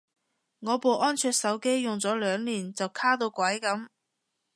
[0.61, 3.85] 我部安卓手機用咗兩年就卡到鬼噉